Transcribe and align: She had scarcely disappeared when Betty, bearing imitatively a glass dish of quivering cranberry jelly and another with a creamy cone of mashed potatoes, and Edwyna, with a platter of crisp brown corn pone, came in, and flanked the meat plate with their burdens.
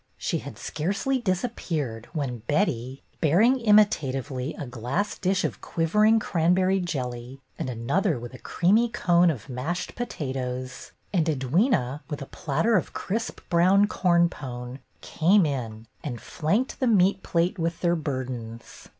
She 0.17 0.39
had 0.39 0.57
scarcely 0.57 1.19
disappeared 1.19 2.07
when 2.11 2.39
Betty, 2.47 3.03
bearing 3.19 3.59
imitatively 3.59 4.55
a 4.55 4.65
glass 4.65 5.15
dish 5.15 5.43
of 5.43 5.61
quivering 5.61 6.19
cranberry 6.19 6.79
jelly 6.79 7.39
and 7.59 7.69
another 7.69 8.17
with 8.17 8.33
a 8.33 8.39
creamy 8.39 8.89
cone 8.89 9.29
of 9.29 9.47
mashed 9.47 9.93
potatoes, 9.93 10.91
and 11.13 11.27
Edwyna, 11.27 11.99
with 12.09 12.19
a 12.19 12.25
platter 12.25 12.77
of 12.77 12.93
crisp 12.93 13.41
brown 13.51 13.85
corn 13.85 14.27
pone, 14.27 14.79
came 15.01 15.45
in, 15.45 15.85
and 16.03 16.19
flanked 16.19 16.79
the 16.79 16.87
meat 16.87 17.21
plate 17.21 17.59
with 17.59 17.81
their 17.81 17.95
burdens. 17.95 18.89